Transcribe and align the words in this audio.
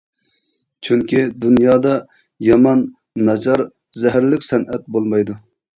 چۈنكى 0.87 1.19
دۇنيادا 1.43 1.93
يامان، 2.49 2.83
ناچار، 3.31 3.65
زەھەرلىك 4.03 4.53
سەنئەت 4.53 4.95
بولمايدۇ. 4.99 5.43